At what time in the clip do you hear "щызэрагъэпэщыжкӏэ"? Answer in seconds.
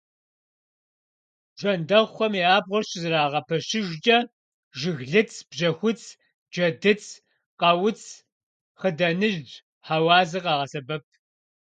2.89-4.17